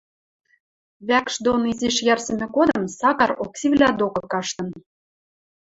Вӓкш 1.07 1.35
доны 1.43 1.67
изиш 1.71 1.97
йӓрсӹмӹ 2.07 2.45
годым 2.57 2.83
Сакар 2.97 3.31
Оксивлӓ 3.43 3.89
докы 3.99 4.23
каштын. 4.31 4.69